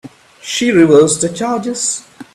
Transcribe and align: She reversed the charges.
She 0.41 0.71
reversed 0.71 1.21
the 1.21 1.29
charges. 1.29 2.03